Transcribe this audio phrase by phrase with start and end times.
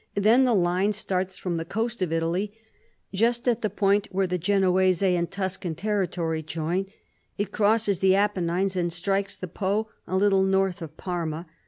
[0.15, 2.51] Then the line starts from the coast of Italy,
[3.13, 6.87] just at the point where the Genoese and Tuscan territory join:
[7.37, 11.45] it crosses the Apennines and strikes the Po a little north of Parma.